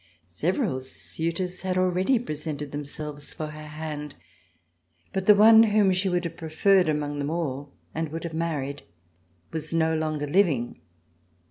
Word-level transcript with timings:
Several 0.25 0.79
suitors 0.81 1.61
had 1.61 1.77
already 1.77 2.17
presented 2.17 2.71
themselves 2.71 3.35
for 3.35 3.45
her 3.45 3.67
hand, 3.67 4.15
but 5.13 5.27
the 5.27 5.35
one 5.35 5.61
whom 5.61 5.93
she 5.93 6.09
would 6.09 6.23
have 6.23 6.37
preferred 6.37 6.89
among 6.89 7.19
them 7.19 7.29
all 7.29 7.71
and 7.93 8.09
would 8.09 8.23
have 8.23 8.33
married 8.33 8.81
was 9.51 9.75
no 9.75 9.95
longer 9.95 10.25
living. 10.25 10.81